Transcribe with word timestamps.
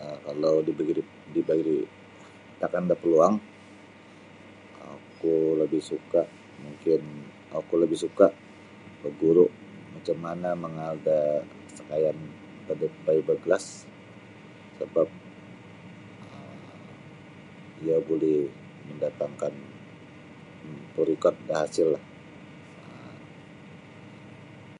um 0.00 0.16
Kalau 0.26 0.54
di 0.66 0.72
dibari 1.34 1.78
takan 2.60 2.84
da 2.90 2.96
peluang 3.02 3.34
oku 4.96 5.34
lebih 5.60 5.82
suka 5.90 6.22
mungkin 6.64 7.00
oku 7.58 7.74
lebih 7.82 7.98
suka 8.04 8.26
baguru 9.02 9.46
macam 9.94 10.16
mana 10.26 10.50
mangaal 10.64 10.94
da 11.08 11.20
sakayan 11.78 12.18
fiber 13.08 13.36
glass 13.44 13.66
sebap 14.78 15.08
um 16.32 16.58
iyo 17.82 17.96
buli 18.08 18.36
mendatangkan 18.88 19.54
mamporikot 20.66 21.34
da 21.48 21.54
hasillah 21.62 22.02
um. 22.90 23.06